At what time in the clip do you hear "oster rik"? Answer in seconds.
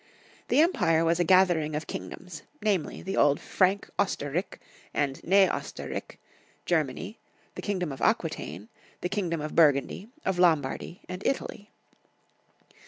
3.99-4.59, 5.47-6.17